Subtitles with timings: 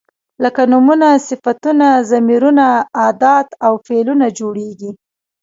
[0.43, 2.67] لکه نومونه، صفتونه، ضمیرونه،
[3.07, 4.91] ادات او فعلونه جوړیږي.